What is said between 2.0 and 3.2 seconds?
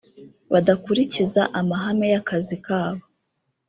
y’akazi kabo